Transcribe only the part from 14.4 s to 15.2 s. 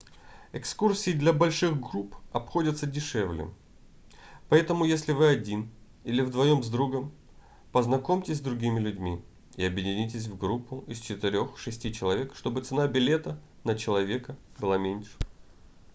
была меньше